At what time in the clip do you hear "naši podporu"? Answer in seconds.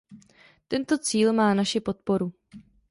1.53-2.33